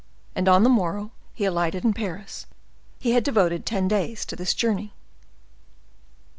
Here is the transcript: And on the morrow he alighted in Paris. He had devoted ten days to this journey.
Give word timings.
And 0.33 0.47
on 0.49 0.63
the 0.63 0.67
morrow 0.69 1.11
he 1.35 1.45
alighted 1.45 1.85
in 1.85 1.93
Paris. 1.93 2.47
He 2.97 3.11
had 3.11 3.23
devoted 3.23 3.67
ten 3.67 3.87
days 3.87 4.25
to 4.25 4.35
this 4.35 4.55
journey. 4.55 4.93